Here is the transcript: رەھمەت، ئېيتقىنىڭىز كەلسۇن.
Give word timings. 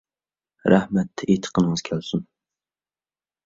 رەھمەت، 0.73 1.25
ئېيتقىنىڭىز 1.27 1.87
كەلسۇن. 1.91 2.27